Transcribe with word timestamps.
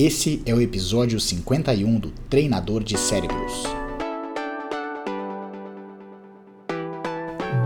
Esse 0.00 0.40
é 0.46 0.54
o 0.54 0.60
episódio 0.60 1.18
51 1.18 1.98
do 1.98 2.12
Treinador 2.30 2.84
de 2.84 2.96
Cérebros. 2.96 3.64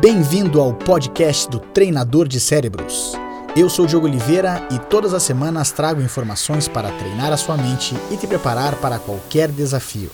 Bem-vindo 0.01 0.59
ao 0.59 0.73
podcast 0.73 1.51
do 1.51 1.61
Treinador 1.61 2.27
de 2.27 2.41
Cérebros. 2.41 3.13
Eu 3.55 3.69
sou 3.69 3.85
Diogo 3.85 4.07
Oliveira 4.07 4.67
e 4.73 4.79
todas 4.79 5.13
as 5.13 5.23
semanas 5.23 5.73
trago 5.73 6.01
informações 6.01 6.67
para 6.67 6.91
treinar 6.93 7.35
a 7.35 7.37
sua 7.37 7.59
mente 7.59 7.95
e 8.11 8.17
te 8.17 8.27
preparar 8.27 8.77
para 8.77 8.99
qualquer 8.99 9.51
desafio. 9.51 10.11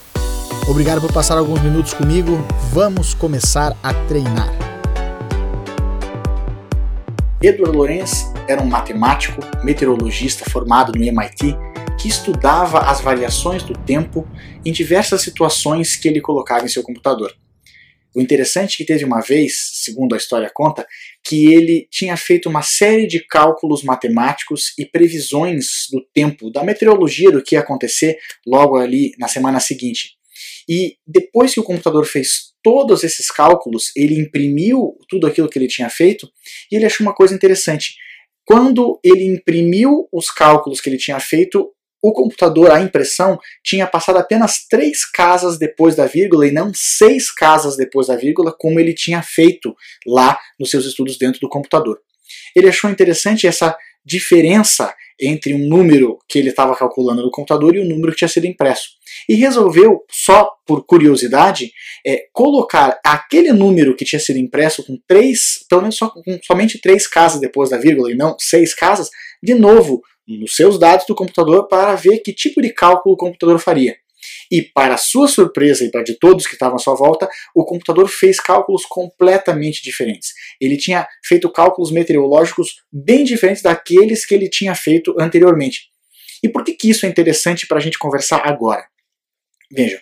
Obrigado 0.69 0.99
por 0.99 1.13
passar 1.13 1.37
alguns 1.37 1.61
minutos 1.61 1.93
comigo. 1.93 2.45
Vamos 2.73 3.13
começar 3.13 3.77
a 3.81 3.93
treinar. 3.93 4.49
Edward 7.41 7.77
Lorenz 7.77 8.29
era 8.45 8.61
um 8.61 8.67
matemático, 8.67 9.39
meteorologista 9.63 10.43
formado 10.49 10.91
no 10.91 11.01
MIT 11.01 11.68
que 11.99 12.07
estudava 12.07 12.79
as 12.79 13.01
variações 13.01 13.61
do 13.61 13.73
tempo 13.73 14.25
em 14.65 14.71
diversas 14.71 15.21
situações 15.21 15.97
que 15.97 16.07
ele 16.07 16.21
colocava 16.21 16.65
em 16.65 16.69
seu 16.69 16.81
computador. 16.81 17.35
O 18.15 18.21
interessante 18.21 18.75
é 18.75 18.77
que 18.77 18.85
teve 18.85 19.03
uma 19.03 19.19
vez, 19.19 19.71
segundo 19.83 20.15
a 20.15 20.17
história 20.17 20.49
conta, 20.51 20.87
que 21.23 21.53
ele 21.53 21.87
tinha 21.91 22.15
feito 22.17 22.49
uma 22.49 22.61
série 22.61 23.05
de 23.05 23.19
cálculos 23.27 23.83
matemáticos 23.83 24.73
e 24.79 24.85
previsões 24.85 25.87
do 25.91 26.01
tempo, 26.13 26.49
da 26.49 26.63
meteorologia 26.63 27.31
do 27.31 27.43
que 27.43 27.55
ia 27.55 27.59
acontecer 27.59 28.17
logo 28.47 28.77
ali 28.77 29.11
na 29.19 29.27
semana 29.27 29.59
seguinte. 29.59 30.17
E 30.67 30.95
depois 31.05 31.53
que 31.53 31.59
o 31.59 31.63
computador 31.63 32.05
fez 32.05 32.53
todos 32.63 33.03
esses 33.03 33.29
cálculos, 33.29 33.91
ele 33.95 34.19
imprimiu 34.19 34.97
tudo 35.07 35.27
aquilo 35.27 35.49
que 35.49 35.59
ele 35.59 35.67
tinha 35.67 35.89
feito 35.89 36.29
e 36.71 36.75
ele 36.75 36.85
achou 36.85 37.05
uma 37.05 37.13
coisa 37.13 37.35
interessante. 37.35 37.95
Quando 38.45 38.99
ele 39.03 39.25
imprimiu 39.25 40.07
os 40.11 40.31
cálculos 40.31 40.81
que 40.81 40.89
ele 40.89 40.97
tinha 40.97 41.19
feito, 41.19 41.71
o 42.01 42.13
computador, 42.13 42.71
a 42.71 42.81
impressão, 42.81 43.37
tinha 43.63 43.85
passado 43.85 44.17
apenas 44.17 44.65
três 44.67 45.03
casas 45.05 45.57
depois 45.57 45.95
da 45.95 46.05
vírgula 46.05 46.47
e 46.47 46.51
não 46.51 46.71
seis 46.73 47.31
casas 47.31 47.75
depois 47.75 48.07
da 48.07 48.15
vírgula, 48.15 48.55
como 48.57 48.79
ele 48.79 48.93
tinha 48.93 49.21
feito 49.21 49.75
lá 50.07 50.39
nos 50.59 50.69
seus 50.69 50.85
estudos 50.85 51.17
dentro 51.17 51.39
do 51.39 51.49
computador. 51.49 51.99
Ele 52.55 52.69
achou 52.69 52.89
interessante 52.89 53.47
essa 53.47 53.75
diferença 54.05 54.93
entre 55.19 55.53
um 55.53 55.67
número 55.67 56.17
que 56.27 56.39
ele 56.39 56.49
estava 56.49 56.75
calculando 56.75 57.21
no 57.21 57.31
computador 57.31 57.75
e 57.75 57.79
o 57.79 57.83
um 57.83 57.87
número 57.87 58.13
que 58.13 58.19
tinha 58.19 58.29
sido 58.29 58.47
impresso. 58.47 58.91
E 59.27 59.35
resolveu, 59.35 60.05
só 60.09 60.49
por 60.65 60.85
curiosidade, 60.85 61.71
é, 62.07 62.23
colocar 62.31 62.97
aquele 63.05 63.51
número 63.51 63.95
que 63.95 64.05
tinha 64.05 64.19
sido 64.19 64.39
impresso 64.39 64.85
com 64.85 64.97
três, 65.05 65.65
pelo 65.69 65.81
menos 65.81 65.97
só, 65.97 66.09
com 66.09 66.23
somente 66.43 66.79
três 66.79 67.05
casas 67.05 67.41
depois 67.41 67.69
da 67.69 67.77
vírgula 67.77 68.11
e 68.11 68.15
não 68.15 68.37
seis 68.39 68.73
casas, 68.73 69.09
de 69.41 69.53
novo 69.55 70.01
nos 70.27 70.55
seus 70.55 70.77
dados 70.77 71.05
do 71.07 71.15
computador 71.15 71.67
para 71.67 71.95
ver 71.95 72.19
que 72.19 72.33
tipo 72.33 72.61
de 72.61 72.69
cálculo 72.71 73.15
o 73.15 73.17
computador 73.17 73.59
faria. 73.59 73.97
E, 74.51 74.61
para 74.61 74.97
sua 74.97 75.27
surpresa 75.27 75.83
e 75.85 75.91
para 75.91 76.03
de 76.03 76.15
todos 76.15 76.45
que 76.45 76.53
estavam 76.53 76.75
à 76.75 76.79
sua 76.79 76.95
volta, 76.95 77.29
o 77.55 77.63
computador 77.63 78.07
fez 78.07 78.39
cálculos 78.39 78.85
completamente 78.85 79.81
diferentes. 79.81 80.33
Ele 80.59 80.77
tinha 80.77 81.07
feito 81.23 81.49
cálculos 81.51 81.91
meteorológicos 81.91 82.83
bem 82.91 83.23
diferentes 83.23 83.63
daqueles 83.63 84.25
que 84.25 84.35
ele 84.35 84.49
tinha 84.49 84.75
feito 84.75 85.15
anteriormente. 85.19 85.89
E 86.43 86.49
por 86.49 86.63
que, 86.63 86.73
que 86.73 86.89
isso 86.89 87.05
é 87.05 87.09
interessante 87.09 87.67
para 87.67 87.77
a 87.77 87.81
gente 87.81 87.97
conversar 87.97 88.47
agora? 88.47 88.85
Vejam, 89.71 89.99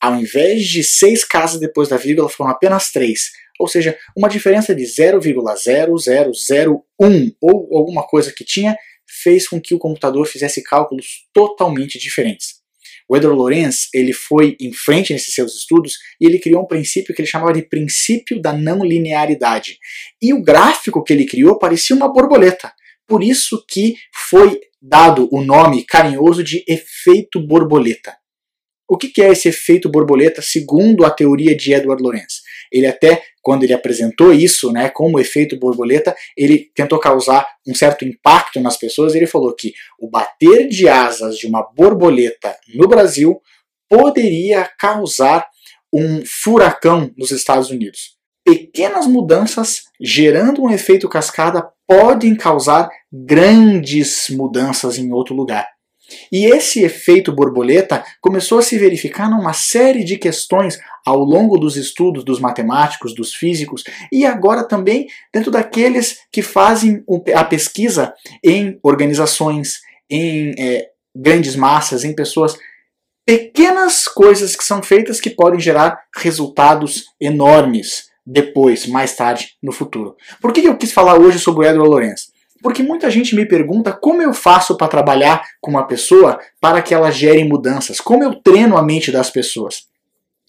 ao 0.00 0.14
invés 0.16 0.66
de 0.66 0.82
seis 0.84 1.24
casas 1.24 1.60
depois 1.60 1.88
da 1.88 1.96
vírgula, 1.96 2.28
foram 2.28 2.50
apenas 2.50 2.90
três. 2.90 3.30
Ou 3.60 3.68
seja, 3.68 3.96
uma 4.16 4.28
diferença 4.28 4.74
de 4.74 4.84
0,0001 4.84 7.34
ou 7.40 7.76
alguma 7.76 8.06
coisa 8.06 8.32
que 8.34 8.44
tinha 8.44 8.76
fez 9.22 9.46
com 9.46 9.60
que 9.60 9.74
o 9.74 9.78
computador 9.78 10.26
fizesse 10.26 10.62
cálculos 10.62 11.26
totalmente 11.32 11.98
diferentes. 11.98 12.60
O 13.08 13.16
Edward 13.16 13.36
Lorenz 13.36 13.88
ele 13.92 14.12
foi 14.12 14.56
em 14.60 14.72
frente 14.72 15.12
nesses 15.12 15.34
seus 15.34 15.56
estudos 15.56 15.94
e 16.20 16.26
ele 16.26 16.38
criou 16.38 16.62
um 16.62 16.66
princípio 16.66 17.12
que 17.12 17.20
ele 17.20 17.28
chamava 17.28 17.52
de 17.52 17.62
princípio 17.62 18.40
da 18.40 18.52
não 18.52 18.84
linearidade. 18.84 19.78
E 20.22 20.32
o 20.32 20.40
gráfico 20.40 21.02
que 21.02 21.12
ele 21.12 21.26
criou 21.26 21.58
parecia 21.58 21.96
uma 21.96 22.12
borboleta. 22.12 22.72
Por 23.08 23.24
isso 23.24 23.64
que 23.68 23.96
foi 24.14 24.60
dado 24.80 25.28
o 25.32 25.42
nome 25.42 25.84
carinhoso 25.84 26.44
de 26.44 26.62
efeito 26.68 27.44
borboleta. 27.44 28.19
O 28.90 28.98
que 28.98 29.22
é 29.22 29.30
esse 29.30 29.48
efeito 29.48 29.88
borboleta 29.88 30.42
segundo 30.42 31.04
a 31.04 31.10
teoria 31.10 31.56
de 31.56 31.72
Edward 31.72 32.02
Lorenz? 32.02 32.42
Ele 32.72 32.88
até, 32.88 33.22
quando 33.40 33.62
ele 33.62 33.72
apresentou 33.72 34.32
isso, 34.32 34.72
né, 34.72 34.88
como 34.88 35.20
efeito 35.20 35.56
borboleta, 35.56 36.12
ele 36.36 36.68
tentou 36.74 36.98
causar 36.98 37.46
um 37.64 37.72
certo 37.72 38.04
impacto 38.04 38.58
nas 38.58 38.76
pessoas. 38.76 39.14
Ele 39.14 39.28
falou 39.28 39.54
que 39.54 39.72
o 39.96 40.10
bater 40.10 40.66
de 40.66 40.88
asas 40.88 41.38
de 41.38 41.46
uma 41.46 41.62
borboleta 41.72 42.56
no 42.74 42.88
Brasil 42.88 43.40
poderia 43.88 44.68
causar 44.76 45.46
um 45.92 46.24
furacão 46.26 47.12
nos 47.16 47.30
Estados 47.30 47.70
Unidos. 47.70 48.16
Pequenas 48.44 49.06
mudanças 49.06 49.82
gerando 50.00 50.64
um 50.64 50.70
efeito 50.70 51.08
cascada 51.08 51.64
podem 51.86 52.34
causar 52.34 52.90
grandes 53.12 54.28
mudanças 54.30 54.98
em 54.98 55.12
outro 55.12 55.32
lugar. 55.32 55.68
E 56.30 56.46
esse 56.46 56.82
efeito 56.82 57.32
borboleta 57.32 58.04
começou 58.20 58.58
a 58.58 58.62
se 58.62 58.78
verificar 58.78 59.28
numa 59.30 59.52
série 59.52 60.04
de 60.04 60.16
questões 60.16 60.78
ao 61.04 61.18
longo 61.18 61.56
dos 61.58 61.76
estudos 61.76 62.24
dos 62.24 62.40
matemáticos, 62.40 63.14
dos 63.14 63.34
físicos 63.34 63.84
e 64.12 64.26
agora 64.26 64.64
também 64.64 65.06
dentro 65.32 65.50
daqueles 65.50 66.18
que 66.30 66.42
fazem 66.42 67.04
a 67.34 67.44
pesquisa 67.44 68.12
em 68.44 68.78
organizações, 68.82 69.80
em 70.08 70.54
é, 70.58 70.88
grandes 71.14 71.56
massas, 71.56 72.04
em 72.04 72.14
pessoas. 72.14 72.56
Pequenas 73.24 74.08
coisas 74.08 74.56
que 74.56 74.64
são 74.64 74.82
feitas 74.82 75.20
que 75.20 75.30
podem 75.30 75.60
gerar 75.60 76.00
resultados 76.16 77.06
enormes 77.20 78.10
depois, 78.26 78.86
mais 78.86 79.14
tarde, 79.14 79.56
no 79.62 79.72
futuro. 79.72 80.16
Por 80.40 80.52
que 80.52 80.64
eu 80.64 80.76
quis 80.76 80.92
falar 80.92 81.18
hoje 81.18 81.38
sobre 81.38 81.66
o 81.66 81.68
Edward 81.68 81.88
Lorenz? 81.88 82.32
Porque 82.62 82.82
muita 82.82 83.10
gente 83.10 83.34
me 83.34 83.46
pergunta 83.46 83.92
como 83.92 84.22
eu 84.22 84.32
faço 84.32 84.76
para 84.76 84.88
trabalhar 84.88 85.42
com 85.60 85.70
uma 85.70 85.86
pessoa 85.86 86.38
para 86.60 86.82
que 86.82 86.94
ela 86.94 87.10
gere 87.10 87.44
mudanças, 87.44 88.00
como 88.00 88.22
eu 88.22 88.34
treino 88.34 88.76
a 88.76 88.82
mente 88.82 89.10
das 89.10 89.30
pessoas. 89.30 89.88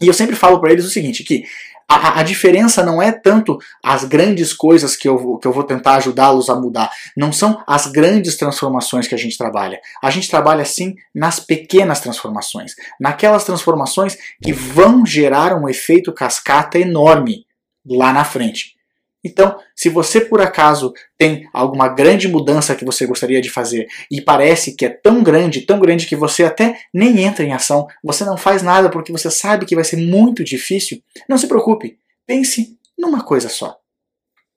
E 0.02 0.08
eu 0.08 0.14
sempre 0.14 0.36
falo 0.36 0.60
para 0.60 0.72
eles 0.72 0.86
o 0.86 0.90
seguinte, 0.90 1.24
que 1.24 1.44
a, 1.88 2.22
a, 2.22 2.24
diferença 2.24 2.84
não 2.84 3.02
é 3.02 3.12
tanto 3.12 3.60
as 3.84 4.06
grandes 4.06 4.54
coisas 4.54 4.96
que 4.96 5.08
eu, 5.08 5.38
que 5.38 5.48
eu 5.48 5.52
vou 5.52 5.64
tentar 5.64 5.96
ajudá-los 5.96 6.50
a 6.50 6.56
mudar. 6.56 6.90
Não 7.18 7.34
são 7.34 7.62
as 7.68 7.86
grandes 7.88 8.38
transformações 8.38 9.08
que 9.08 9.16
a 9.16 9.18
gente 9.18 9.38
trabalha. 9.38 9.80
A 10.02 10.10
gente 10.10 10.30
trabalha 10.30 10.64
sim 10.64 10.96
nas 11.14 11.40
pequenas 11.40 12.00
transformações. 12.00 12.74
Naquelas 13.00 13.44
transformações 13.44 14.18
que 14.42 14.54
vão 14.54 15.06
gerar 15.06 15.54
um 15.54 15.68
efeito 15.68 16.14
cascata 16.14 16.80
enorme 16.80 17.46
lá 17.86 18.14
na 18.14 18.24
frente. 18.24 18.76
Então, 19.24 19.60
se 19.76 19.88
você 19.88 20.20
por 20.20 20.42
acaso 20.42 20.94
tem 21.18 21.48
alguma 21.54 21.88
grande 21.88 22.28
mudança 22.28 22.76
que 22.76 22.84
você 22.84 23.06
gostaria 23.06 23.40
de 23.40 23.50
fazer 23.50 23.88
e 24.10 24.20
parece 24.20 24.76
que 24.76 24.86
é 24.86 24.90
tão 24.90 25.22
grande, 25.22 25.62
tão 25.62 25.80
grande 25.80 26.08
que 26.08 26.16
você 26.16 26.44
até 26.44 26.80
nem 26.94 27.22
entra 27.24 27.44
em 27.44 27.54
ação, 27.54 27.88
você 28.04 28.26
não 28.26 28.36
faz 28.36 28.64
nada 28.64 28.90
porque 28.90 29.12
você 29.12 29.30
sabe 29.30 29.66
que 29.66 29.76
vai 29.76 29.84
ser 29.84 29.98
muito 29.98 30.44
difícil, 30.44 31.04
não 31.30 31.38
se 31.38 31.48
preocupe. 31.48 32.00
Pense 32.26 32.78
numa 32.98 33.24
coisa 33.24 33.48
só. 33.48 33.78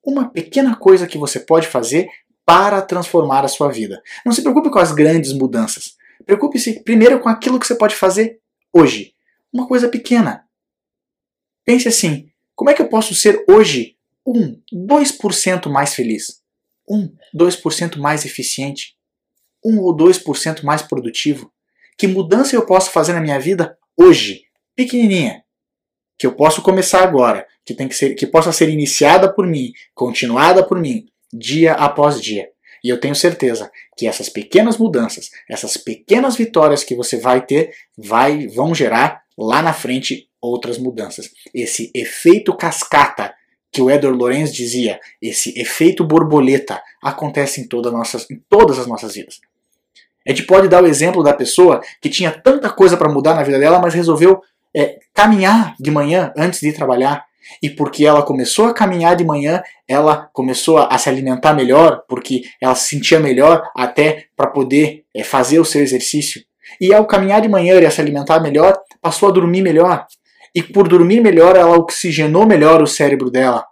Uma 0.03 0.31
pequena 0.31 0.77
coisa 0.77 1.07
que 1.07 1.19
você 1.19 1.41
pode 1.41 1.67
fazer 1.67 2.09
para 2.45 2.83
transformar 2.83 3.45
a 3.45 3.49
sua 3.49 3.71
vida. 3.71 4.03
Não 4.25 4.33
se 4.33 4.43
preocupe 4.43 4.71
com 4.71 4.79
as 4.79 4.93
grandes 4.93 5.33
mudanças. 5.33 5.97
Preocupe-se 6.25 6.83
primeiro 6.83 7.21
com 7.21 7.29
aquilo 7.29 7.59
que 7.59 7.67
você 7.67 7.75
pode 7.75 7.95
fazer 7.95 8.39
hoje. 8.73 9.15
Uma 9.53 9.67
coisa 9.67 9.89
pequena. 9.89 10.45
Pense 11.65 11.89
assim: 11.89 12.29
como 12.55 12.71
é 12.71 12.75
que 12.75 12.83
eu 12.83 12.89
posso 12.89 13.15
ser 13.15 13.45
hoje 13.49 13.94
1, 14.27 14.61
2% 14.73 15.69
mais 15.71 15.95
feliz, 15.95 16.41
1, 16.89 17.13
2% 17.35 17.99
mais 17.99 18.25
eficiente, 18.25 18.97
1 19.65 19.79
ou 19.81 19.97
2% 19.97 20.63
mais 20.63 20.83
produtivo? 20.83 21.53
Que 21.97 22.07
mudança 22.07 22.57
eu 22.57 22.67
posso 22.67 22.91
fazer 22.91 23.13
na 23.13 23.21
minha 23.21 23.39
vida 23.39 23.79
hoje, 23.97 24.45
pequenininha, 24.75 25.45
que 26.19 26.27
eu 26.27 26.35
posso 26.35 26.63
começar 26.63 27.03
agora, 27.03 27.47
que 27.65 27.75
tem 27.75 27.89
que 27.89 27.95
ser, 27.95 28.15
que 28.15 28.27
possa 28.27 28.53
ser 28.53 28.69
iniciada 28.69 29.33
por 29.33 29.47
mim, 29.47 29.73
continuada 29.95 30.67
por 30.67 30.81
mim, 30.81 31.07
dia 31.33 31.73
após 31.75 32.21
dia. 32.21 32.49
E 32.83 32.89
eu 32.91 33.01
tenho 33.01 33.15
certeza 33.15 33.71
que 33.97 34.07
essas 34.07 34.29
pequenas 34.29 34.77
mudanças, 34.77 35.31
essas 35.49 35.77
pequenas 35.77 36.37
vitórias 36.37 36.85
que 36.85 36.95
você 36.95 37.17
vai 37.17 37.45
ter, 37.45 37.75
vai, 37.97 38.47
vão 38.49 38.75
gerar 38.75 39.23
lá 39.39 39.63
na 39.63 39.73
frente 39.73 40.29
outras 40.41 40.77
mudanças. 40.77 41.31
Esse 41.55 41.91
efeito 41.95 42.55
cascata 42.55 43.35
que 43.75 43.83
o 43.83 43.91
Edward 43.91 44.17
Lorenz 44.17 44.55
dizia, 44.55 45.01
esse 45.21 45.53
efeito 45.61 46.05
borboleta 46.05 46.81
acontece 47.03 47.61
em, 47.61 47.67
toda 47.67 47.91
nossas, 47.91 48.31
em 48.31 48.41
todas 48.49 48.79
as 48.79 48.87
nossas 48.87 49.15
vidas. 49.15 49.41
A 50.25 50.31
gente 50.31 50.45
pode 50.45 50.69
dar 50.69 50.83
o 50.83 50.87
exemplo 50.87 51.25
da 51.25 51.35
pessoa 51.35 51.83
que 52.01 52.09
tinha 52.09 52.31
tanta 52.31 52.71
coisa 52.71 52.97
para 52.97 53.13
mudar 53.13 53.35
na 53.35 53.43
vida 53.43 53.59
dela, 53.59 53.81
mas 53.81 53.93
resolveu 53.93 54.41
é, 54.75 55.01
caminhar 55.13 55.75
de 55.81 55.91
manhã 55.91 56.33
antes 56.37 56.61
de 56.61 56.69
ir 56.69 56.73
trabalhar. 56.73 57.25
E 57.61 57.69
porque 57.69 58.07
ela 58.07 58.23
começou 58.23 58.69
a 58.69 58.73
caminhar 58.73 59.17
de 59.17 59.25
manhã, 59.25 59.61
ela 59.89 60.31
começou 60.33 60.79
a, 60.79 60.97
se 60.97 61.09
alimentar 61.09 61.53
melhor, 61.53 62.05
porque 62.09 62.45
ela 62.63 62.77
se 62.77 62.91
sentia 62.91 63.19
melhor 63.19 63.69
até 63.77 64.27
para 64.37 64.47
poder 64.47 65.05
é, 65.13 65.25
fazer 65.25 65.59
o 65.59 65.65
seu 65.65 65.83
exercício. 65.83 66.41
E 66.81 66.95
ao 66.95 67.07
caminhar 67.07 67.43
de 67.43 67.49
manhã 67.49 67.79
e 67.81 67.85
a 67.85 67.91
se 67.91 68.01
alimentar 68.01 68.39
melhor, 68.39 68.79
passou 69.03 69.29
a 69.29 69.33
dormir 69.33 69.63
melhor. 69.63 70.07
E 70.55 70.63
por 70.63 70.89
dormir 70.89 71.21
melhor, 71.21 71.57
ela 71.57 71.77
oxigenou 71.77 72.47
melhor 72.47 72.83
o 72.83 72.87
cérebro 72.87 73.31
dela. 73.31 73.67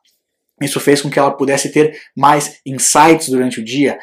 Isso 0.61 0.81
fez 0.81 1.01
com 1.01 1.11
que 1.11 1.19
ela 1.19 1.31
pudesse 1.31 1.71
ter 1.71 1.99
mais 2.17 2.61
insights 2.67 3.29
durante 3.29 3.61
o 3.61 3.65
dia, 3.65 3.99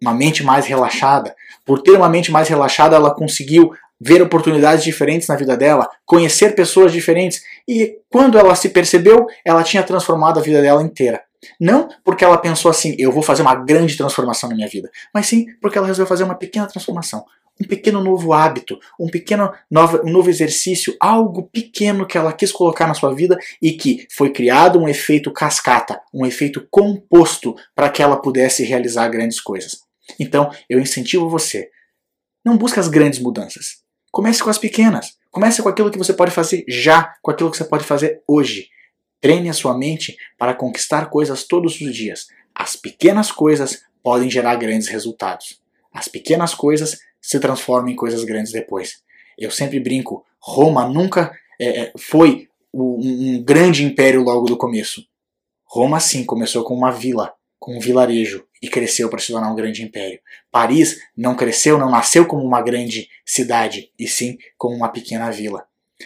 uma 0.00 0.14
mente 0.14 0.42
mais 0.42 0.66
relaxada. 0.66 1.34
Por 1.64 1.80
ter 1.80 1.92
uma 1.92 2.08
mente 2.08 2.30
mais 2.30 2.48
relaxada, 2.48 2.96
ela 2.96 3.14
conseguiu 3.14 3.72
ver 4.00 4.20
oportunidades 4.20 4.82
diferentes 4.82 5.28
na 5.28 5.36
vida 5.36 5.56
dela, 5.56 5.88
conhecer 6.04 6.54
pessoas 6.54 6.92
diferentes. 6.92 7.42
E 7.68 7.98
quando 8.10 8.36
ela 8.36 8.54
se 8.56 8.68
percebeu, 8.70 9.26
ela 9.44 9.62
tinha 9.62 9.82
transformado 9.82 10.40
a 10.40 10.42
vida 10.42 10.60
dela 10.60 10.82
inteira. 10.82 11.22
Não 11.60 11.88
porque 12.04 12.24
ela 12.24 12.38
pensou 12.38 12.70
assim, 12.70 12.94
eu 12.98 13.12
vou 13.12 13.22
fazer 13.22 13.42
uma 13.42 13.54
grande 13.54 13.96
transformação 13.96 14.48
na 14.48 14.54
minha 14.54 14.68
vida, 14.68 14.90
mas 15.12 15.26
sim 15.26 15.46
porque 15.60 15.76
ela 15.76 15.86
resolveu 15.86 16.08
fazer 16.08 16.24
uma 16.24 16.36
pequena 16.36 16.66
transformação, 16.66 17.24
um 17.60 17.66
pequeno 17.66 18.02
novo 18.02 18.32
hábito, 18.32 18.78
um 18.98 19.08
pequeno 19.08 19.52
novo, 19.70 20.00
um 20.04 20.10
novo 20.10 20.30
exercício, 20.30 20.96
algo 21.00 21.44
pequeno 21.44 22.06
que 22.06 22.16
ela 22.16 22.32
quis 22.32 22.50
colocar 22.50 22.86
na 22.86 22.94
sua 22.94 23.14
vida 23.14 23.38
e 23.60 23.72
que 23.72 24.06
foi 24.10 24.30
criado 24.30 24.78
um 24.78 24.88
efeito 24.88 25.30
cascata, 25.32 26.00
um 26.12 26.26
efeito 26.26 26.66
composto 26.70 27.54
para 27.74 27.90
que 27.90 28.02
ela 28.02 28.16
pudesse 28.16 28.64
realizar 28.64 29.08
grandes 29.08 29.40
coisas. 29.40 29.82
Então, 30.18 30.50
eu 30.68 30.80
incentivo 30.80 31.28
você, 31.28 31.70
não 32.44 32.56
busque 32.56 32.80
as 32.80 32.88
grandes 32.88 33.20
mudanças. 33.20 33.82
Comece 34.10 34.42
com 34.42 34.50
as 34.50 34.58
pequenas. 34.58 35.16
Comece 35.30 35.62
com 35.62 35.68
aquilo 35.68 35.90
que 35.90 35.98
você 35.98 36.12
pode 36.12 36.30
fazer 36.30 36.64
já, 36.68 37.14
com 37.22 37.30
aquilo 37.30 37.50
que 37.50 37.56
você 37.56 37.64
pode 37.64 37.84
fazer 37.84 38.22
hoje. 38.26 38.68
Treine 39.20 39.48
a 39.48 39.54
sua 39.54 39.76
mente 39.76 40.16
para 40.36 40.52
conquistar 40.52 41.08
coisas 41.08 41.44
todos 41.44 41.80
os 41.80 41.94
dias. 41.94 42.26
As 42.54 42.76
pequenas 42.76 43.30
coisas 43.30 43.82
podem 44.02 44.28
gerar 44.28 44.56
grandes 44.56 44.88
resultados. 44.88 45.62
As 45.94 46.08
pequenas 46.08 46.54
coisas 46.54 46.98
se 47.22 47.38
transformam 47.38 47.90
em 47.90 47.96
coisas 47.96 48.24
grandes 48.24 48.52
depois. 48.52 48.96
Eu 49.38 49.50
sempre 49.50 49.78
brinco, 49.80 50.26
Roma 50.40 50.86
nunca 50.86 51.32
é, 51.58 51.80
é 51.80 51.92
foi 51.96 52.48
um, 52.74 53.36
um 53.36 53.42
grande 53.42 53.84
império 53.84 54.22
logo 54.22 54.46
do 54.46 54.56
começo. 54.56 55.02
Roma 55.64 56.00
sim 56.00 56.24
começou 56.24 56.64
com 56.64 56.74
uma 56.74 56.90
vila, 56.90 57.32
com 57.58 57.76
um 57.76 57.80
vilarejo 57.80 58.44
e 58.60 58.68
cresceu 58.68 59.08
para 59.08 59.18
se 59.18 59.32
tornar 59.32 59.50
um 59.50 59.56
grande 59.56 59.82
império. 59.82 60.20
Paris 60.50 60.98
não 61.16 61.34
cresceu, 61.34 61.78
não 61.78 61.90
nasceu 61.90 62.26
como 62.26 62.44
uma 62.44 62.60
grande 62.60 63.08
cidade, 63.24 63.90
e 63.98 64.06
sim 64.06 64.36
como 64.58 64.76
uma 64.76 64.88
pequena 64.88 65.30
vila. 65.30 65.64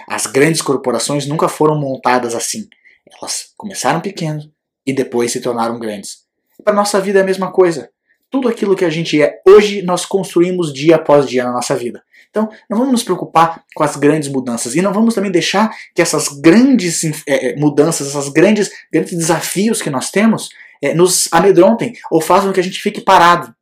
As 0.08 0.26
grandes 0.26 0.62
corporações 0.62 1.26
nunca 1.26 1.48
foram 1.48 1.78
montadas 1.78 2.34
assim. 2.34 2.68
Elas 3.10 3.52
começaram 3.56 4.00
pequenas 4.00 4.48
e 4.86 4.92
depois 4.92 5.32
se 5.32 5.40
tornaram 5.40 5.78
grandes. 5.78 6.26
Para 6.62 6.74
nossa 6.74 7.00
vida 7.00 7.18
é 7.18 7.22
a 7.22 7.26
mesma 7.26 7.52
coisa. 7.52 7.90
Tudo 8.30 8.48
aquilo 8.48 8.76
que 8.76 8.84
a 8.84 8.90
gente 8.90 9.20
é 9.20 9.40
hoje 9.46 9.82
nós 9.82 10.04
construímos 10.04 10.72
dia 10.72 10.96
após 10.96 11.28
dia 11.28 11.44
na 11.44 11.52
nossa 11.52 11.74
vida. 11.76 12.02
Então, 12.30 12.50
não 12.68 12.76
vamos 12.76 12.92
nos 12.92 13.02
preocupar 13.02 13.64
com 13.74 13.82
as 13.82 13.96
grandes 13.96 14.28
mudanças 14.28 14.74
e 14.74 14.82
não 14.82 14.92
vamos 14.92 15.14
também 15.14 15.30
deixar 15.30 15.70
que 15.94 16.02
essas 16.02 16.28
grandes 16.28 17.00
é, 17.26 17.56
mudanças, 17.56 18.08
essas 18.08 18.28
grandes, 18.28 18.70
grandes 18.92 19.16
desafios 19.16 19.80
que 19.80 19.88
nós 19.88 20.10
temos, 20.10 20.50
é, 20.82 20.92
nos 20.92 21.32
amedrontem 21.32 21.94
ou 22.10 22.20
façam 22.20 22.52
que 22.52 22.60
a 22.60 22.62
gente 22.62 22.80
fique 22.80 23.00
parado. 23.00 23.54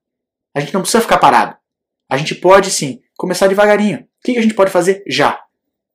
A 0.55 0.61
gente 0.61 0.75
não 0.75 0.81
precisa 0.81 1.03
ficar 1.03 1.19
parado. 1.19 1.57
A 2.11 2.17
gente 2.17 2.35
pode 2.35 2.71
sim 2.71 3.01
começar 3.17 3.47
devagarinho. 3.47 3.99
O 4.01 4.07
que 4.25 4.39
a 4.39 4.43
gente 4.43 4.55
pode 4.55 4.71
fazer 4.71 5.05
já? 5.07 5.41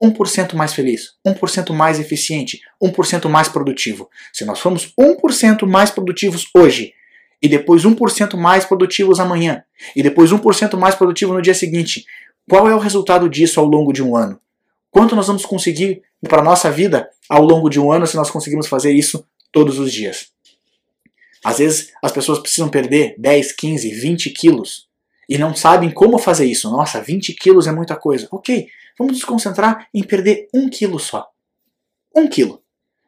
1% 0.02 0.54
mais 0.54 0.74
feliz, 0.74 1.16
1% 1.28 1.74
mais 1.74 2.00
eficiente, 2.00 2.62
1% 2.82 3.28
mais 3.28 3.50
produtivo. 3.50 4.10
Se 4.32 4.46
nós 4.46 4.60
formos 4.60 4.94
1% 4.98 5.68
mais 5.68 5.92
produtivos 5.92 6.48
hoje, 6.56 6.94
e 7.42 7.48
depois 7.48 7.84
1% 7.84 8.36
mais 8.36 8.66
produtivos 8.66 9.20
amanhã, 9.20 9.64
e 9.96 10.04
depois 10.04 10.32
1% 10.32 10.78
mais 10.78 10.96
produtivo 10.96 11.34
no 11.34 11.42
dia 11.42 11.54
seguinte, 11.54 12.06
qual 12.50 12.68
é 12.68 12.76
o 12.76 12.80
resultado 12.80 13.30
disso 13.30 13.60
ao 13.60 13.66
longo 13.66 13.94
de 13.94 14.04
um 14.04 14.16
ano? 14.16 14.40
Quanto 14.92 15.16
nós 15.16 15.28
vamos 15.28 15.46
conseguir 15.46 16.02
para 16.28 16.40
a 16.40 16.44
nossa 16.44 16.72
vida 16.72 17.10
ao 17.30 17.44
longo 17.44 17.70
de 17.70 17.80
um 17.80 17.92
ano 17.92 18.08
se 18.08 18.16
nós 18.16 18.32
conseguimos 18.32 18.68
fazer 18.68 18.92
isso 18.92 19.24
todos 19.52 19.78
os 19.80 19.92
dias? 19.92 20.32
Às 21.44 21.60
vezes 21.60 21.94
as 22.04 22.12
pessoas 22.12 22.40
precisam 22.40 22.70
perder 22.70 23.16
10, 23.18 23.54
15, 23.54 23.90
20 23.92 24.30
quilos 24.32 24.88
e 25.28 25.38
não 25.38 25.56
sabem 25.56 25.92
como 25.92 26.18
fazer 26.18 26.46
isso. 26.46 26.70
Nossa, 26.70 27.02
20 27.02 27.34
quilos 27.34 27.68
é 27.68 27.72
muita 27.72 27.96
coisa. 27.96 28.28
Ok, 28.32 28.68
vamos 28.98 29.14
nos 29.14 29.24
concentrar 29.24 29.88
em 29.94 30.04
perder 30.04 30.50
um 30.54 30.70
quilo 30.70 31.00
só. 31.00 31.28
Um 32.16 32.28
quilo. 32.28 32.62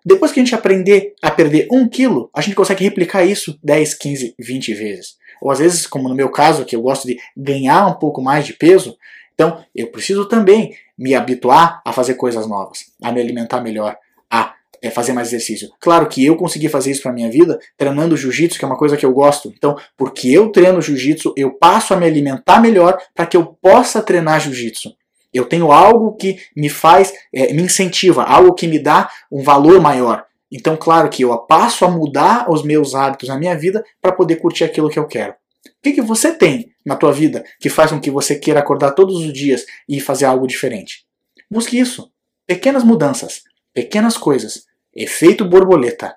Depois 0.06 0.31
que 0.31 0.39
a 0.39 0.44
gente 0.44 0.56
aprender 0.56 1.13
a 1.21 1.30
perder 1.30 1.68
um 1.71 1.88
quilo, 1.88 2.30
a 2.33 2.42
gente 2.42 2.56
consegue 2.56 2.83
replicar 2.83 3.24
isso 3.24 3.57
10, 3.63 3.94
15, 3.94 4.36
20 4.39 4.74
vezes. 4.74 5.18
Ou 5.42 5.51
às 5.51 5.59
vezes, 5.59 5.88
como 5.88 6.09
no 6.09 6.15
meu 6.15 6.30
caso, 6.30 6.65
que 6.65 6.75
eu 6.75 6.81
gosto 6.81 7.07
de 7.07 7.18
ganhar 7.36 7.88
um 7.88 7.94
pouco 7.94 8.21
mais 8.21 8.45
de 8.45 8.53
peso, 8.53 8.98
então 9.33 9.63
eu 9.75 9.88
preciso 9.88 10.25
também 10.25 10.75
me 10.98 11.15
habituar 11.15 11.81
a 11.86 11.92
fazer 11.92 12.15
coisas 12.15 12.48
novas, 12.48 12.86
a 13.01 13.12
me 13.12 13.19
alimentar 13.19 13.62
melhor, 13.62 13.98
a 14.30 14.53
é 14.81 14.89
fazer 14.89 15.13
mais 15.13 15.27
exercício. 15.27 15.69
Claro 15.80 16.07
que 16.07 16.25
eu 16.25 16.36
consegui 16.36 16.68
fazer 16.68 16.89
isso 16.89 17.04
para 17.04 17.13
minha 17.13 17.30
vida 17.30 17.59
treinando 17.77 18.18
jiu-jitsu, 18.18 18.57
que 18.57 18.65
é 18.65 18.68
uma 18.68 18.77
coisa 18.77 18.97
que 18.97 19.06
eu 19.06 19.13
gosto. 19.13 19.54
Então, 19.56 19.77
porque 19.95 20.30
eu 20.30 20.50
treino 20.50 20.81
jiu-jitsu, 20.81 21.33
eu 21.38 21.51
passo 21.51 21.94
a 21.94 21.97
me 21.97 22.06
alimentar 22.06 22.59
melhor 22.59 22.97
para 23.13 23.27
que 23.27 23.38
eu 23.38 23.45
possa 23.45 24.01
treinar 24.01 24.39
jiu-jitsu. 24.39 24.95
Eu 25.33 25.45
tenho 25.45 25.72
algo 25.72 26.16
que 26.16 26.39
me 26.56 26.69
faz, 26.69 27.13
é, 27.33 27.54
me 27.54 27.63
incentiva, 27.63 28.24
algo 28.24 28.54
que 28.54 28.68
me 28.68 28.80
dá 28.80 29.10
um 29.31 29.44
valor 29.44 29.80
maior. 29.80 30.25
Então, 30.51 30.75
claro 30.75 31.10
que 31.10 31.24
eu 31.24 31.38
passo 31.38 31.86
a 31.86 31.89
mudar 31.89 32.51
os 32.51 32.63
meus 32.63 32.94
hábitos 32.94 33.30
na 33.30 33.38
minha 33.38 33.57
vida 33.57 33.83
para 34.01 34.12
poder 34.12 34.36
curtir 34.38 34.66
aquilo 34.66 34.89
que 34.89 35.00
eu 35.00 35.07
quero. 35.07 35.31
O 35.31 35.81
que, 35.81 35.94
que 35.94 36.01
você 36.01 36.33
tem 36.33 36.72
na 36.86 36.95
tua 36.95 37.12
vida 37.12 37.44
que 37.60 37.69
faz 37.69 37.92
com 37.92 38.00
que 38.00 38.12
você 38.12 38.36
queira 38.36 38.60
acordar 38.60 38.92
todos 38.92 39.16
os 39.18 39.31
dias 39.31 39.66
e 39.88 40.01
fazer 40.01 40.25
algo 40.25 40.45
diferente? 40.45 41.06
Busque 41.50 41.80
isso. 41.80 42.12
Pequenas 42.45 42.83
mudanças, 42.83 43.44
pequenas 43.74 44.18
coisas 44.18 44.66
Efeito 44.94 45.45
borboleta. 45.45 46.16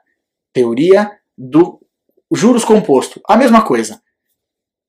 Teoria 0.53 1.11
do 1.37 1.81
juros 2.33 2.65
composto. 2.65 3.21
A 3.27 3.37
mesma 3.37 3.63
coisa. 3.63 4.03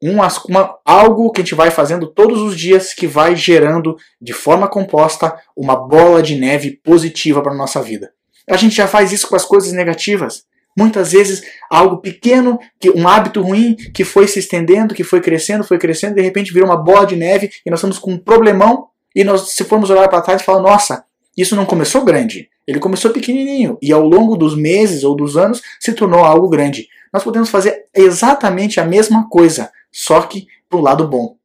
Um, 0.03 0.17
uma, 0.49 0.77
algo 0.83 1.31
que 1.31 1.41
a 1.41 1.43
gente 1.43 1.55
vai 1.55 1.71
fazendo 1.71 2.07
todos 2.07 2.41
os 2.41 2.57
dias 2.57 2.93
que 2.93 3.07
vai 3.07 3.35
gerando 3.35 3.95
de 4.21 4.33
forma 4.33 4.67
composta 4.67 5.35
uma 5.55 5.75
bola 5.75 6.21
de 6.21 6.35
neve 6.35 6.79
positiva 6.83 7.41
para 7.41 7.53
a 7.53 7.57
nossa 7.57 7.81
vida. 7.81 8.11
A 8.49 8.57
gente 8.57 8.75
já 8.75 8.87
faz 8.87 9.11
isso 9.11 9.27
com 9.27 9.35
as 9.35 9.45
coisas 9.45 9.71
negativas. 9.71 10.43
Muitas 10.77 11.13
vezes 11.13 11.41
algo 11.69 11.97
pequeno, 11.97 12.59
que 12.79 12.89
um 12.89 13.07
hábito 13.07 13.41
ruim 13.41 13.75
que 13.93 14.03
foi 14.03 14.27
se 14.27 14.39
estendendo, 14.39 14.93
que 14.93 15.03
foi 15.03 15.21
crescendo, 15.21 15.63
foi 15.63 15.77
crescendo, 15.77 16.15
de 16.15 16.21
repente 16.21 16.53
virou 16.53 16.67
uma 16.67 16.77
bola 16.77 17.05
de 17.05 17.15
neve 17.15 17.49
e 17.65 17.69
nós 17.69 17.79
estamos 17.79 17.97
com 17.97 18.11
um 18.11 18.17
problemão 18.17 18.87
e 19.15 19.23
nós 19.23 19.53
se 19.53 19.63
formos 19.63 19.89
olhar 19.89 20.09
para 20.09 20.21
trás 20.21 20.41
e 20.41 20.45
falar, 20.45 20.61
nossa, 20.61 21.05
isso 21.37 21.55
não 21.55 21.65
começou 21.65 22.03
grande, 22.03 22.49
ele 22.67 22.79
começou 22.79 23.11
pequenininho 23.11 23.77
e 23.81 23.93
ao 23.93 24.05
longo 24.05 24.35
dos 24.35 24.55
meses 24.55 25.05
ou 25.05 25.15
dos 25.15 25.37
anos 25.37 25.61
se 25.79 25.93
tornou 25.93 26.25
algo 26.25 26.49
grande. 26.49 26.87
Nós 27.13 27.23
podemos 27.23 27.49
fazer 27.49 27.85
exatamente 27.95 28.77
a 28.77 28.85
mesma 28.85 29.29
coisa, 29.29 29.71
só 29.95 30.23
que 30.23 30.45
para 30.69 30.77
o 30.77 30.81
lado 30.81 31.07
bom. 31.07 31.37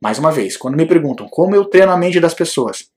Mais 0.00 0.18
uma 0.18 0.32
vez, 0.32 0.56
quando 0.56 0.76
me 0.76 0.84
perguntam 0.84 1.28
como 1.28 1.54
eu 1.54 1.64
treino 1.64 1.92
a 1.92 1.96
mente 1.96 2.18
das 2.18 2.34
pessoas, 2.34 2.90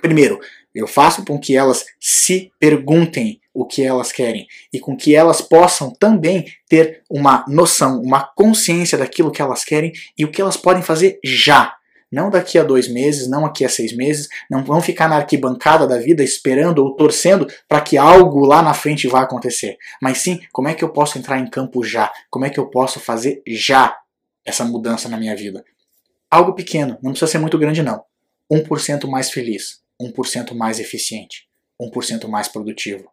primeiro, 0.00 0.40
eu 0.74 0.86
faço 0.86 1.22
com 1.26 1.38
que 1.38 1.54
elas 1.54 1.84
se 2.00 2.50
perguntem 2.58 3.38
o 3.52 3.66
que 3.66 3.84
elas 3.84 4.10
querem 4.10 4.46
e 4.72 4.80
com 4.80 4.96
que 4.96 5.14
elas 5.14 5.42
possam 5.42 5.90
também 5.90 6.46
ter 6.66 7.02
uma 7.10 7.44
noção, 7.46 8.00
uma 8.00 8.22
consciência 8.34 8.96
daquilo 8.96 9.30
que 9.30 9.42
elas 9.42 9.62
querem 9.62 9.92
e 10.16 10.24
o 10.24 10.30
que 10.30 10.40
elas 10.40 10.56
podem 10.56 10.82
fazer 10.82 11.20
já. 11.22 11.76
Não 12.10 12.30
daqui 12.30 12.58
a 12.58 12.64
dois 12.64 12.88
meses, 12.88 13.28
não 13.28 13.44
aqui 13.44 13.64
a 13.64 13.68
seis 13.68 13.94
meses, 13.94 14.28
não 14.50 14.64
vão 14.64 14.80
ficar 14.80 15.08
na 15.08 15.16
arquibancada 15.16 15.86
da 15.86 15.98
vida 15.98 16.22
esperando 16.22 16.78
ou 16.78 16.96
torcendo 16.96 17.46
para 17.68 17.80
que 17.80 17.98
algo 17.98 18.46
lá 18.46 18.62
na 18.62 18.72
frente 18.72 19.06
vá 19.06 19.22
acontecer. 19.22 19.76
Mas 20.00 20.18
sim, 20.18 20.40
como 20.50 20.68
é 20.68 20.74
que 20.74 20.82
eu 20.82 20.88
posso 20.88 21.18
entrar 21.18 21.38
em 21.38 21.48
campo 21.48 21.84
já? 21.84 22.10
Como 22.30 22.46
é 22.46 22.50
que 22.50 22.58
eu 22.58 22.70
posso 22.70 22.98
fazer 22.98 23.42
já 23.46 23.96
essa 24.44 24.64
mudança 24.64 25.08
na 25.08 25.18
minha 25.18 25.36
vida? 25.36 25.62
Algo 26.30 26.54
pequeno, 26.54 26.98
não 27.02 27.10
precisa 27.10 27.30
ser 27.30 27.38
muito 27.38 27.58
grande 27.58 27.82
não. 27.82 28.02
1% 28.50 29.06
mais 29.06 29.30
feliz, 29.30 29.80
1% 30.00 30.54
mais 30.54 30.80
eficiente, 30.80 31.46
1% 31.80 32.26
mais 32.26 32.48
produtivo. 32.48 33.10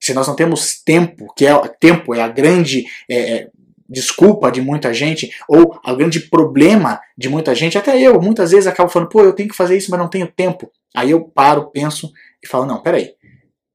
Se 0.00 0.14
nós 0.14 0.26
não 0.26 0.36
temos 0.36 0.80
tempo, 0.82 1.32
que 1.34 1.46
é 1.46 1.68
tempo 1.80 2.14
é 2.14 2.20
a 2.20 2.28
grande 2.28 2.84
é, 3.08 3.16
é 3.16 3.50
desculpa 3.88 4.50
de 4.50 4.60
muita 4.60 4.92
gente, 4.92 5.30
ou 5.48 5.80
o 5.82 5.96
grande 5.96 6.20
problema 6.20 7.00
de 7.16 7.28
muita 7.28 7.54
gente, 7.54 7.78
até 7.78 7.98
eu, 7.98 8.20
muitas 8.20 8.50
vezes 8.50 8.66
acabo 8.66 8.90
falando, 8.90 9.08
pô, 9.08 9.22
eu 9.22 9.32
tenho 9.32 9.48
que 9.48 9.56
fazer 9.56 9.76
isso, 9.76 9.90
mas 9.90 9.98
não 9.98 10.08
tenho 10.08 10.26
tempo. 10.26 10.70
Aí 10.94 11.10
eu 11.10 11.24
paro, 11.24 11.70
penso 11.70 12.12
e 12.42 12.46
falo, 12.46 12.66
não, 12.66 12.82
peraí, 12.82 13.14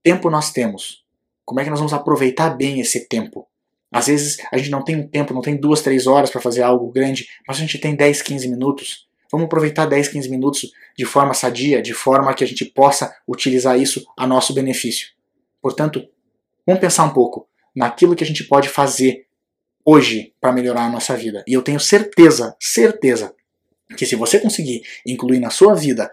tempo 0.03 0.29
nós 0.29 0.51
temos. 0.51 1.03
Como 1.45 1.59
é 1.59 1.63
que 1.63 1.69
nós 1.69 1.79
vamos 1.79 1.93
aproveitar 1.93 2.51
bem 2.51 2.79
esse 2.79 3.07
tempo? 3.07 3.47
Às 3.91 4.07
vezes 4.07 4.37
a 4.51 4.57
gente 4.57 4.71
não 4.71 4.83
tem 4.83 4.95
um 4.95 5.07
tempo, 5.07 5.33
não 5.33 5.41
tem 5.41 5.55
duas, 5.55 5.81
três 5.81 6.07
horas 6.07 6.29
para 6.29 6.41
fazer 6.41 6.63
algo 6.63 6.91
grande, 6.91 7.27
mas 7.47 7.57
a 7.57 7.59
gente 7.59 7.77
tem 7.77 7.95
10, 7.95 8.21
15 8.21 8.47
minutos. 8.47 9.07
Vamos 9.31 9.45
aproveitar 9.45 9.85
10, 9.85 10.09
15 10.09 10.29
minutos 10.29 10.71
de 10.97 11.05
forma 11.05 11.33
sadia, 11.33 11.81
de 11.81 11.93
forma 11.93 12.33
que 12.33 12.43
a 12.43 12.47
gente 12.47 12.65
possa 12.65 13.15
utilizar 13.27 13.79
isso 13.79 14.05
a 14.17 14.25
nosso 14.25 14.53
benefício. 14.53 15.09
Portanto, 15.61 16.07
vamos 16.65 16.81
pensar 16.81 17.03
um 17.03 17.13
pouco 17.13 17.47
naquilo 17.75 18.15
que 18.15 18.23
a 18.23 18.27
gente 18.27 18.43
pode 18.43 18.69
fazer 18.69 19.25
hoje 19.85 20.33
para 20.39 20.51
melhorar 20.51 20.85
a 20.85 20.89
nossa 20.89 21.15
vida. 21.15 21.43
E 21.47 21.53
eu 21.53 21.61
tenho 21.61 21.79
certeza, 21.79 22.55
certeza, 22.59 23.33
que 23.97 24.05
se 24.05 24.15
você 24.15 24.39
conseguir 24.39 24.81
incluir 25.05 25.39
na 25.39 25.49
sua 25.49 25.75
vida 25.75 26.09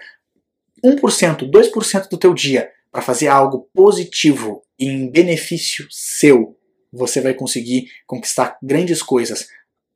1%, 0.84 1.50
2% 1.50 2.08
do 2.08 2.18
teu 2.18 2.34
dia 2.34 2.70
para 2.90 3.02
fazer 3.02 3.28
algo 3.28 3.68
positivo 3.74 4.62
e 4.78 4.86
em 4.86 5.10
benefício 5.10 5.86
seu, 5.90 6.56
você 6.92 7.20
vai 7.20 7.34
conseguir 7.34 7.88
conquistar 8.06 8.58
grandes 8.62 9.02
coisas 9.02 9.46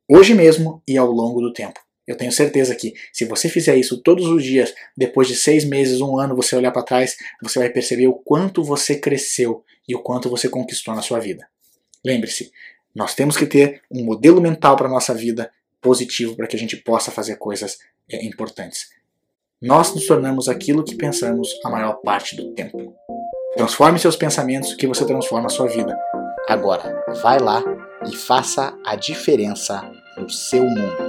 hoje 0.09 0.33
mesmo 0.33 0.81
e 0.87 0.97
ao 0.97 1.11
longo 1.11 1.41
do 1.41 1.51
tempo. 1.51 1.79
Eu 2.07 2.15
tenho 2.15 2.31
certeza 2.31 2.75
que 2.75 2.93
se 3.11 3.25
você 3.25 3.49
fizer 3.49 3.75
isso 3.75 4.01
todos 4.01 4.27
os 4.27 4.43
dias, 4.43 4.73
depois 4.95 5.27
de 5.27 5.35
seis 5.35 5.65
meses, 5.65 6.01
um 6.01 6.19
ano, 6.19 6.35
você 6.35 6.55
olhar 6.55 6.71
para 6.71 6.83
trás, 6.83 7.15
você 7.41 7.57
vai 7.57 7.69
perceber 7.69 8.07
o 8.07 8.13
quanto 8.13 8.63
você 8.63 8.95
cresceu 8.95 9.63
e 9.87 9.95
o 9.95 10.01
quanto 10.01 10.29
você 10.29 10.47
conquistou 10.47 10.93
na 10.93 11.01
sua 11.01 11.19
vida. 11.19 11.47
Lembre-se, 12.05 12.51
nós 12.95 13.13
temos 13.13 13.35
que 13.35 13.45
ter 13.45 13.81
um 13.91 14.03
modelo 14.05 14.39
mental 14.39 14.77
para 14.77 14.87
a 14.87 14.91
nossa 14.91 15.13
vida 15.13 15.51
positivo 15.81 16.35
para 16.35 16.47
que 16.47 16.55
a 16.55 16.59
gente 16.59 16.77
possa 16.77 17.11
fazer 17.11 17.35
coisas 17.35 17.77
é, 18.09 18.25
importantes. 18.25 18.89
Nós 19.61 19.93
nos 19.93 20.07
tornamos 20.07 20.47
aquilo 20.47 20.83
que 20.83 20.95
pensamos 20.95 21.49
a 21.63 21.69
maior 21.69 21.95
parte 22.03 22.35
do 22.35 22.53
tempo. 22.53 22.95
Transforme 23.55 23.99
seus 23.99 24.15
pensamentos 24.15 24.73
que 24.73 24.87
você 24.87 25.05
transforma 25.05 25.47
a 25.47 25.49
sua 25.49 25.67
vida. 25.67 25.97
Agora, 26.47 27.03
vai 27.21 27.39
lá 27.39 27.63
e 28.07 28.15
faça 28.15 28.77
a 28.85 28.95
diferença 28.95 29.81
no 30.17 30.29
seu 30.29 30.63
mundo. 30.63 31.04